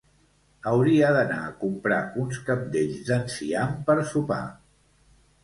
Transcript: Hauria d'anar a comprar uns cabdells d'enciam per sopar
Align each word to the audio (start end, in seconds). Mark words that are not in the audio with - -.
Hauria 0.69 1.11
d'anar 1.15 1.37
a 1.41 1.51
comprar 1.63 1.99
uns 2.23 2.39
cabdells 2.47 3.05
d'enciam 3.11 3.77
per 3.91 3.99
sopar 4.15 4.43